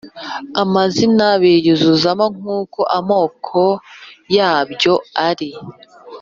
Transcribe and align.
amazi 0.63 1.03
biyuzuramo 1.41 2.25
nk’uko 2.37 2.79
amoko 2.97 3.61
yabyo 4.35 4.93
ari. 5.29 5.49